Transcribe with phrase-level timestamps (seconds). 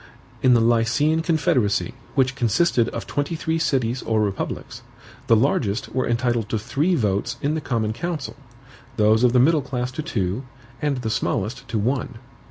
[0.41, 4.81] In the Lycian confederacy, which consisted of twenty three CITIES or republics,
[5.27, 8.35] the largest were entitled to THREE votes in the COMMON COUNCIL,
[8.97, 10.41] those of the middle class to TWO,
[10.81, 12.17] and the smallest to ONE.